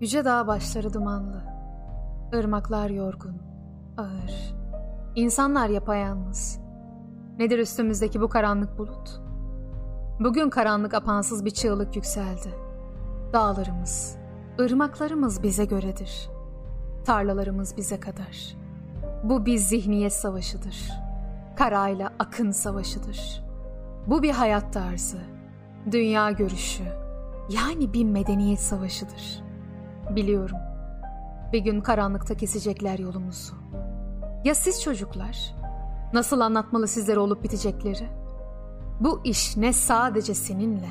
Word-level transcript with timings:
Yüce 0.00 0.24
dağ 0.24 0.46
başları 0.46 0.92
dumanlı. 0.92 1.42
Irmaklar 2.32 2.90
yorgun, 2.90 3.42
ağır. 3.96 4.54
İnsanlar 5.14 5.68
yapayalnız. 5.68 6.60
Nedir 7.38 7.58
üstümüzdeki 7.58 8.20
bu 8.20 8.28
karanlık 8.28 8.78
bulut? 8.78 9.20
Bugün 10.20 10.50
karanlık 10.50 10.94
apansız 10.94 11.44
bir 11.44 11.50
çığlık 11.50 11.96
yükseldi. 11.96 12.54
Dağlarımız, 13.32 14.16
ırmaklarımız 14.60 15.42
bize 15.42 15.64
göredir. 15.64 16.30
Tarlalarımız 17.04 17.76
bize 17.76 18.00
kadar. 18.00 18.56
Bu 19.24 19.46
bir 19.46 19.56
zihniyet 19.56 20.12
savaşıdır. 20.12 20.90
Karayla 21.56 22.12
akın 22.18 22.50
savaşıdır. 22.50 23.44
Bu 24.06 24.22
bir 24.22 24.30
hayat 24.30 24.72
tarzı, 24.72 25.18
dünya 25.92 26.30
görüşü, 26.30 26.84
yani 27.50 27.92
bir 27.92 28.04
medeniyet 28.04 28.60
savaşıdır. 28.60 29.43
Biliyorum. 30.10 30.58
Bir 31.52 31.58
gün 31.58 31.80
karanlıkta 31.80 32.36
kesecekler 32.36 32.98
yolumuzu. 32.98 33.54
Ya 34.44 34.54
siz 34.54 34.82
çocuklar? 34.82 35.54
Nasıl 36.12 36.40
anlatmalı 36.40 36.88
sizlere 36.88 37.18
olup 37.18 37.44
bitecekleri? 37.44 38.08
Bu 39.00 39.20
iş 39.24 39.56
ne 39.56 39.72
sadece 39.72 40.34
seninle 40.34 40.90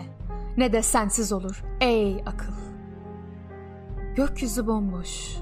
ne 0.57 0.73
de 0.73 0.81
sensiz 0.81 1.33
olur 1.33 1.63
ey 1.81 2.23
akıl. 2.25 2.53
Gökyüzü 4.15 4.67
bomboş, 4.67 5.37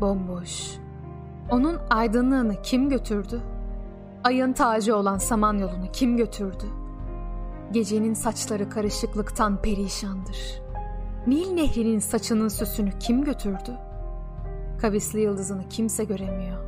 bomboş. 0.00 0.70
Onun 1.50 1.78
aydınlığını 1.90 2.62
kim 2.62 2.88
götürdü? 2.88 3.40
Ayın 4.24 4.52
tacı 4.52 4.96
olan 4.96 5.18
Samanyolu'nu 5.18 5.92
kim 5.92 6.16
götürdü? 6.16 6.64
Gecenin 7.72 8.14
saçları 8.14 8.70
karışıklıktan 8.70 9.62
perişandır. 9.62 10.62
Nil 11.30 11.52
nehrinin 11.52 11.98
saçının 11.98 12.48
süsünü 12.48 12.90
kim 12.98 13.24
götürdü? 13.24 13.78
Kavisli 14.80 15.20
yıldızını 15.20 15.68
kimse 15.68 16.04
göremiyor. 16.04 16.58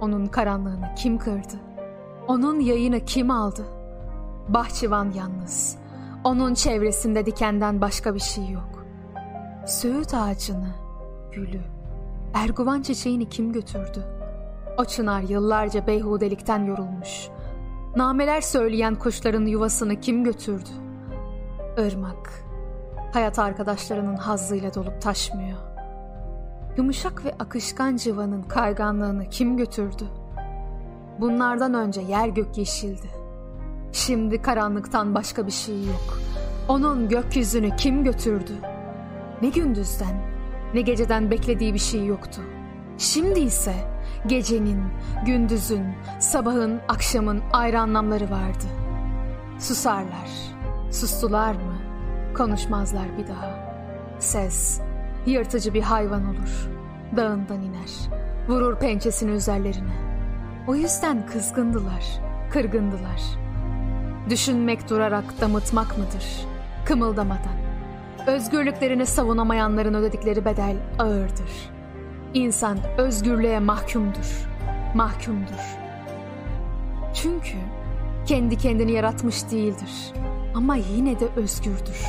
Onun 0.00 0.26
karanlığını 0.26 0.94
kim 0.98 1.18
kırdı? 1.18 1.60
Onun 2.28 2.60
yayını 2.60 3.00
kim 3.04 3.30
aldı? 3.30 3.64
Bahçıvan 4.48 5.12
yalnız. 5.12 5.76
Onun 6.24 6.54
çevresinde 6.54 7.26
dikenden 7.26 7.80
başka 7.80 8.14
bir 8.14 8.20
şey 8.20 8.48
yok. 8.48 8.84
Söğüt 9.66 10.14
ağacını, 10.14 10.74
gülü, 11.32 11.60
erguvan 12.34 12.82
çiçeğini 12.82 13.28
kim 13.28 13.52
götürdü? 13.52 14.04
O 14.78 14.84
çınar 14.84 15.20
yıllarca 15.20 15.86
beyhudelikten 15.86 16.64
yorulmuş. 16.64 17.28
Nameler 17.96 18.40
söyleyen 18.40 18.94
kuşların 18.94 19.46
yuvasını 19.46 20.00
kim 20.00 20.24
götürdü? 20.24 20.70
Irmak, 21.78 22.49
hayat 23.12 23.38
arkadaşlarının 23.38 24.16
hazzıyla 24.16 24.74
dolup 24.74 25.02
taşmıyor. 25.02 25.58
Yumuşak 26.76 27.24
ve 27.24 27.34
akışkan 27.38 27.96
civanın 27.96 28.42
kayganlığını 28.42 29.28
kim 29.28 29.56
götürdü? 29.56 30.04
Bunlardan 31.20 31.74
önce 31.74 32.00
yer 32.00 32.28
gök 32.28 32.58
yeşildi. 32.58 33.10
Şimdi 33.92 34.42
karanlıktan 34.42 35.14
başka 35.14 35.46
bir 35.46 35.52
şey 35.52 35.84
yok. 35.84 36.18
Onun 36.68 37.08
gökyüzünü 37.08 37.76
kim 37.76 38.04
götürdü? 38.04 38.52
Ne 39.42 39.48
gündüzden, 39.48 40.20
ne 40.74 40.80
geceden 40.80 41.30
beklediği 41.30 41.74
bir 41.74 41.78
şey 41.78 42.06
yoktu. 42.06 42.40
Şimdi 42.98 43.40
ise 43.40 43.74
gecenin, 44.26 44.82
gündüzün, 45.26 45.86
sabahın, 46.20 46.80
akşamın 46.88 47.42
ayrı 47.52 47.80
anlamları 47.80 48.30
vardı. 48.30 48.64
Susarlar. 49.58 50.30
Sustular 50.92 51.54
mı? 51.54 51.89
Konuşmazlar 52.34 53.18
bir 53.18 53.28
daha. 53.28 53.74
Ses, 54.18 54.80
yırtıcı 55.26 55.74
bir 55.74 55.82
hayvan 55.82 56.24
olur. 56.24 56.68
Dağından 57.16 57.62
iner. 57.62 57.90
Vurur 58.48 58.76
pençesini 58.76 59.30
üzerlerine. 59.30 59.92
O 60.68 60.74
yüzden 60.74 61.26
kızgındılar, 61.26 62.04
kırgındılar. 62.52 63.22
Düşünmek 64.30 64.90
durarak 64.90 65.40
damıtmak 65.40 65.98
mıdır? 65.98 66.46
Kımıldamadan. 66.84 67.60
Özgürlüklerini 68.26 69.06
savunamayanların 69.06 69.94
ödedikleri 69.94 70.44
bedel 70.44 70.76
ağırdır. 70.98 71.70
İnsan 72.34 72.78
özgürlüğe 72.98 73.58
mahkumdur. 73.58 74.48
Mahkumdur. 74.94 75.76
Çünkü 77.14 77.56
kendi 78.26 78.56
kendini 78.56 78.92
yaratmış 78.92 79.50
değildir. 79.50 80.12
Ama 80.54 80.76
yine 80.76 81.20
de 81.20 81.28
özgürdür. 81.36 82.06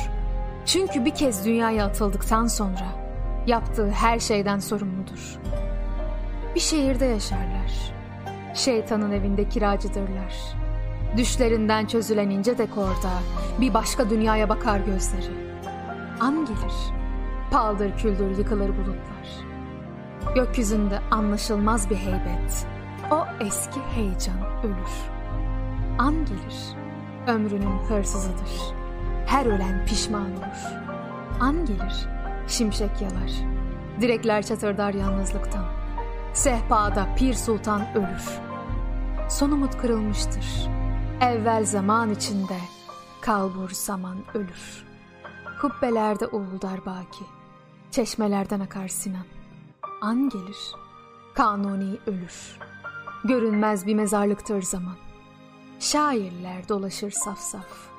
Çünkü 0.66 1.04
bir 1.04 1.14
kez 1.14 1.46
dünyaya 1.46 1.84
atıldıktan 1.84 2.46
sonra 2.46 3.02
yaptığı 3.46 3.90
her 3.90 4.18
şeyden 4.18 4.58
sorumludur. 4.58 5.38
Bir 6.54 6.60
şehirde 6.60 7.04
yaşarlar. 7.04 7.92
Şeytanın 8.54 9.12
evinde 9.12 9.48
kiracıdırlar. 9.48 10.34
Düşlerinden 11.16 11.86
çözülen 11.86 12.30
ince 12.30 12.58
dekorda 12.58 13.10
bir 13.60 13.74
başka 13.74 14.10
dünyaya 14.10 14.48
bakar 14.48 14.80
gözleri. 14.80 15.52
An 16.20 16.46
gelir, 16.46 16.74
paldır 17.50 17.96
küldür 17.96 18.38
yıkılır 18.38 18.68
bulutlar. 18.68 19.52
Gökyüzünde 20.34 20.98
anlaşılmaz 21.10 21.90
bir 21.90 21.96
heybet, 21.96 22.66
o 23.10 23.44
eski 23.44 23.80
heyecan 23.80 24.38
ölür. 24.64 24.92
An 25.98 26.14
gelir, 26.14 26.76
ömrünün 27.26 27.78
hırsızıdır. 27.88 28.74
Her 29.26 29.46
ölen 29.46 29.86
pişman 29.86 30.32
olur. 30.32 30.82
An 31.40 31.66
gelir, 31.66 32.08
şimşek 32.48 33.00
yalar. 33.00 33.32
Direkler 34.00 34.42
çatırdar 34.42 34.94
yalnızlıktan. 34.94 35.64
Sehpada 36.32 37.14
Pir 37.16 37.34
Sultan 37.34 37.86
ölür. 37.94 38.40
Son 39.28 39.50
umut 39.50 39.78
kırılmıştır. 39.78 40.68
Evvel 41.20 41.64
zaman 41.64 42.10
içinde 42.10 42.58
kalbur 43.20 43.70
zaman 43.70 44.16
ölür. 44.34 44.84
Kubbelerde 45.60 46.26
uğuldar 46.26 46.86
baki. 46.86 47.24
Çeşmelerden 47.90 48.60
akar 48.60 48.88
Sinan. 48.88 49.26
An 50.00 50.28
gelir. 50.28 50.56
Kanuni 51.34 51.98
ölür. 52.06 52.58
Görünmez 53.24 53.86
bir 53.86 53.94
mezarlıktır 53.94 54.62
zaman. 54.62 54.96
Şairler 55.82 56.68
dolaşır 56.68 57.10
saf 57.10 57.38
saf. 57.38 57.90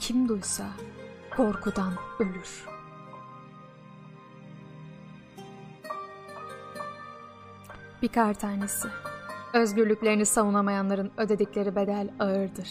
Kim 0.00 0.28
duysa 0.28 0.64
korkudan 1.36 1.92
ölür. 2.18 2.66
Bir 8.02 8.08
kar 8.08 8.34
tanesi. 8.34 8.88
Özgürlüklerini 9.52 10.26
savunamayanların 10.26 11.10
ödedikleri 11.16 11.76
bedel 11.76 12.10
ağırdır. 12.20 12.70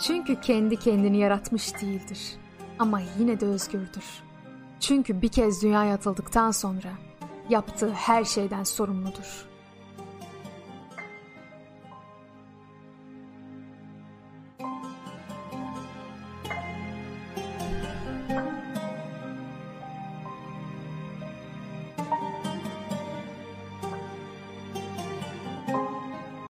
Çünkü 0.00 0.40
kendi 0.40 0.76
kendini 0.76 1.18
yaratmış 1.18 1.82
değildir. 1.82 2.36
Ama 2.78 3.00
yine 3.18 3.40
de 3.40 3.46
özgürdür. 3.46 4.22
Çünkü 4.80 5.22
bir 5.22 5.28
kez 5.28 5.62
dünyaya 5.62 5.94
atıldıktan 5.94 6.50
sonra 6.50 6.90
yaptığı 7.48 7.92
her 7.92 8.24
şeyden 8.24 8.64
sorumludur.'' 8.64 9.51